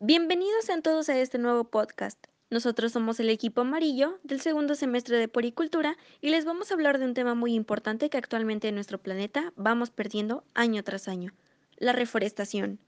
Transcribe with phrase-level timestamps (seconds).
[0.00, 2.22] Bienvenidos sean todos a este nuevo podcast.
[2.50, 6.98] Nosotros somos el equipo amarillo del segundo semestre de Poricultura y les vamos a hablar
[6.98, 11.32] de un tema muy importante que actualmente en nuestro planeta vamos perdiendo año tras año,
[11.78, 12.78] la reforestación.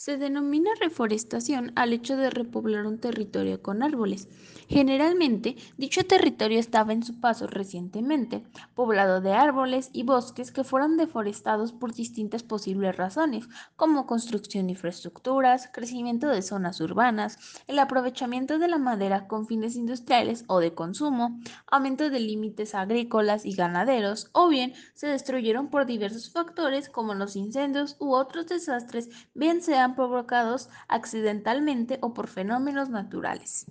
[0.00, 4.30] Se denomina reforestación al hecho de repoblar un territorio con árboles.
[4.66, 8.42] Generalmente, dicho territorio estaba en su paso recientemente,
[8.74, 14.72] poblado de árboles y bosques que fueron deforestados por distintas posibles razones, como construcción de
[14.72, 17.36] infraestructuras, crecimiento de zonas urbanas,
[17.66, 23.44] el aprovechamiento de la madera con fines industriales o de consumo, aumento de límites agrícolas
[23.44, 29.10] y ganaderos, o bien se destruyeron por diversos factores como los incendios u otros desastres,
[29.34, 33.66] bien sean provocados accidentalmente o por fenómenos naturales.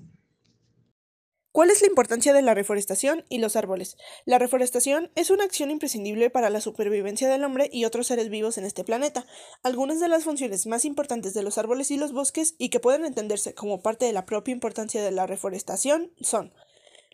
[1.51, 3.97] ¿Cuál es la importancia de la reforestación y los árboles?
[4.25, 8.59] La reforestación es una acción imprescindible para la supervivencia del hombre y otros seres vivos
[8.59, 9.25] en este planeta.
[9.63, 13.03] Algunas de las funciones más importantes de los árboles y los bosques y que pueden
[13.03, 16.53] entenderse como parte de la propia importancia de la reforestación son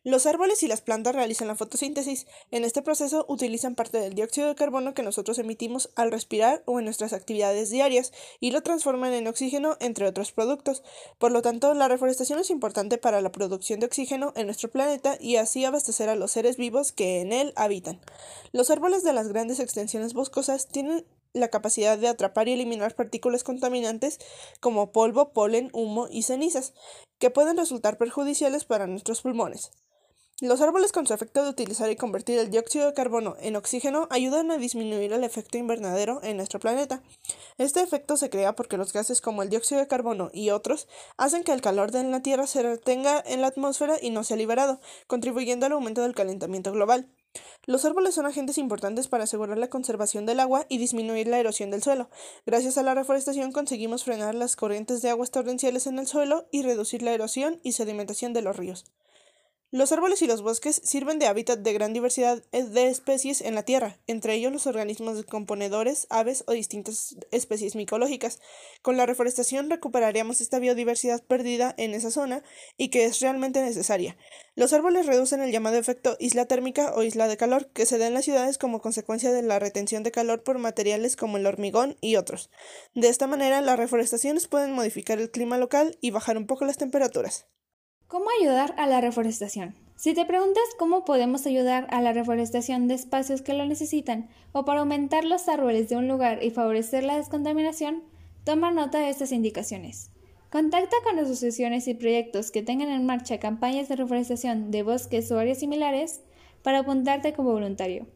[0.06, 2.28] los árboles y las plantas realizan la fotosíntesis.
[2.52, 6.78] En este proceso utilizan parte del dióxido de carbono que nosotros emitimos al respirar o
[6.78, 10.84] en nuestras actividades diarias y lo transforman en oxígeno, entre otros productos.
[11.18, 15.18] Por lo tanto, la reforestación es importante para la producción de oxígeno en nuestro planeta
[15.18, 18.00] y así abastecer a los seres vivos que en él habitan.
[18.52, 23.42] Los árboles de las grandes extensiones boscosas tienen la capacidad de atrapar y eliminar partículas
[23.42, 24.20] contaminantes
[24.60, 26.74] como polvo, polen, humo y cenizas,
[27.18, 29.72] que pueden resultar perjudiciales para nuestros pulmones.
[30.42, 34.06] Los árboles con su efecto de utilizar y convertir el dióxido de carbono en oxígeno
[34.10, 37.02] ayudan a disminuir el efecto invernadero en nuestro planeta.
[37.56, 41.42] Este efecto se crea porque los gases como el dióxido de carbono y otros hacen
[41.42, 44.78] que el calor de la Tierra se retenga en la atmósfera y no sea liberado,
[45.06, 47.08] contribuyendo al aumento del calentamiento global.
[47.64, 51.70] Los árboles son agentes importantes para asegurar la conservación del agua y disminuir la erosión
[51.70, 52.10] del suelo.
[52.44, 56.60] Gracias a la reforestación conseguimos frenar las corrientes de aguas torrenciales en el suelo y
[56.60, 58.84] reducir la erosión y sedimentación de los ríos.
[59.76, 63.62] Los árboles y los bosques sirven de hábitat de gran diversidad de especies en la
[63.62, 68.40] Tierra, entre ellos los organismos descomponedores, aves o distintas especies micológicas.
[68.80, 72.42] Con la reforestación recuperaríamos esta biodiversidad perdida en esa zona
[72.78, 74.16] y que es realmente necesaria.
[74.54, 78.06] Los árboles reducen el llamado efecto isla térmica o isla de calor que se da
[78.06, 81.98] en las ciudades como consecuencia de la retención de calor por materiales como el hormigón
[82.00, 82.48] y otros.
[82.94, 86.78] De esta manera, las reforestaciones pueden modificar el clima local y bajar un poco las
[86.78, 87.46] temperaturas.
[88.08, 89.74] ¿Cómo ayudar a la reforestación?
[89.96, 94.64] Si te preguntas cómo podemos ayudar a la reforestación de espacios que lo necesitan o
[94.64, 98.04] para aumentar los árboles de un lugar y favorecer la descontaminación,
[98.44, 100.12] toma nota de estas indicaciones.
[100.50, 105.40] Contacta con asociaciones y proyectos que tengan en marcha campañas de reforestación de bosques o
[105.40, 106.20] áreas similares
[106.62, 108.06] para apuntarte como voluntario,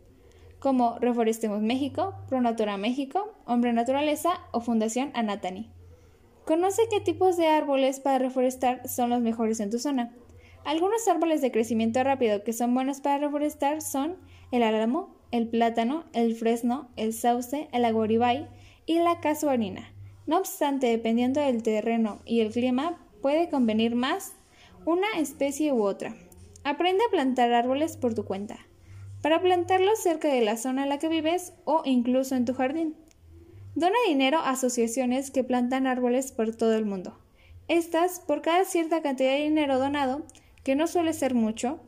[0.60, 5.68] como Reforestemos México, Pronatura México, Hombre Naturaleza o Fundación Anatani.
[6.44, 10.12] Conoce qué tipos de árboles para reforestar son los mejores en tu zona.
[10.64, 14.16] Algunos árboles de crecimiento rápido que son buenos para reforestar son
[14.50, 18.48] el álamo, el plátano, el fresno, el sauce, el agoribay
[18.84, 19.92] y la casuarina.
[20.26, 24.34] No obstante, dependiendo del terreno y el clima, puede convenir más
[24.84, 26.14] una especie u otra.
[26.64, 28.58] Aprende a plantar árboles por tu cuenta,
[29.22, 32.96] para plantarlos cerca de la zona en la que vives o incluso en tu jardín.
[33.74, 37.16] Dona dinero a asociaciones que plantan árboles por todo el mundo.
[37.68, 40.26] Estas, por cada cierta cantidad de dinero donado,
[40.64, 41.80] que no suele ser mucho,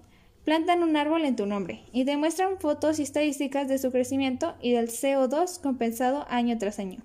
[0.44, 4.72] plantan un árbol en tu nombre y demuestran fotos y estadísticas de su crecimiento y
[4.72, 7.00] del CO2 compensado año tras año.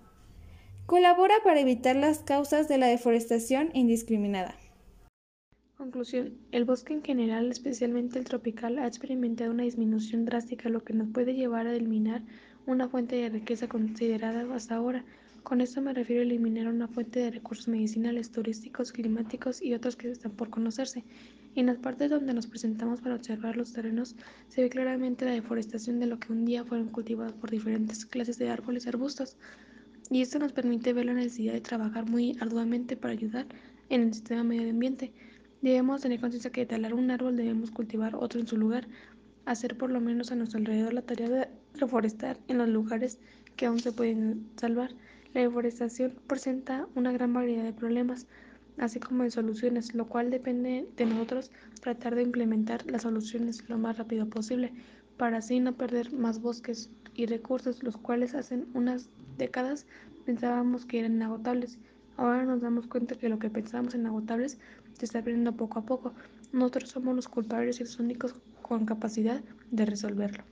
[0.85, 4.55] Colabora para evitar las causas de la deforestación indiscriminada.
[5.75, 6.37] Conclusión.
[6.51, 11.09] El bosque en general, especialmente el tropical, ha experimentado una disminución drástica, lo que nos
[11.09, 12.23] puede llevar a eliminar
[12.67, 15.03] una fuente de riqueza considerada hasta ahora.
[15.43, 19.95] Con esto me refiero a eliminar una fuente de recursos medicinales, turísticos, climáticos y otros
[19.95, 21.05] que están por conocerse.
[21.55, 24.17] En las partes donde nos presentamos para observar los terrenos
[24.49, 28.37] se ve claramente la deforestación de lo que un día fueron cultivados por diferentes clases
[28.37, 29.37] de árboles y arbustos.
[30.09, 33.45] Y esto nos permite ver la necesidad de trabajar muy arduamente para ayudar
[33.89, 35.13] en el sistema medio ambiente.
[35.61, 38.87] Debemos tener conciencia que de talar un árbol debemos cultivar otro en su lugar,
[39.45, 43.19] hacer por lo menos a nuestro alrededor la tarea de reforestar en los lugares
[43.55, 44.91] que aún se pueden salvar.
[45.33, 48.27] La deforestación presenta una gran variedad de problemas,
[48.77, 51.51] así como de soluciones, lo cual depende de nosotros
[51.81, 54.73] tratar de implementar las soluciones lo más rápido posible,
[55.17, 59.85] para así no perder más bosques y recursos, los cuales hace unas décadas
[60.25, 61.79] pensábamos que eran inagotables.
[62.17, 64.59] Ahora nos damos cuenta que lo que pensábamos inagotables
[64.97, 66.13] se está perdiendo poco a poco.
[66.51, 69.41] Nosotros somos los culpables y los únicos con capacidad
[69.71, 70.43] de resolverlo.